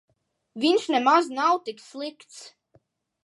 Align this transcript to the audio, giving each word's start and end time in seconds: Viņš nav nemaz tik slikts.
Viņš 0.63 0.85
nav 0.93 1.03
nemaz 1.19 1.59
tik 1.67 1.85
slikts. 1.89 2.41